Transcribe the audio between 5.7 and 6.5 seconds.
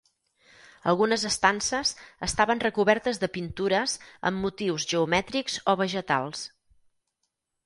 o vegetals.